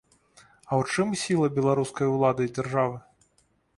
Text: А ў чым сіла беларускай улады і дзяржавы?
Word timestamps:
А 0.69 0.73
ў 0.79 0.95
чым 0.95 1.11
сіла 1.23 1.49
беларускай 1.57 2.07
улады 2.15 2.41
і 2.49 2.53
дзяржавы? 2.59 2.97